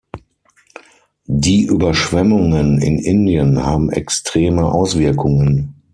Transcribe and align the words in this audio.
Die 1.27 1.65
Überschwemmungen 1.65 2.81
in 2.81 2.97
Indien 2.97 3.63
haben 3.63 3.91
extreme 3.91 4.65
Auswirkungen. 4.65 5.75